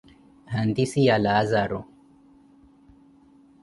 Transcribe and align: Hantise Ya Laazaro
Hantise 0.53 0.97
Ya 1.07 1.17
Laazaro 1.23 1.79